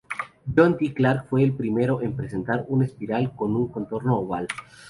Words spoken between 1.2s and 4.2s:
fue el primero en presentar una espiral con un contorno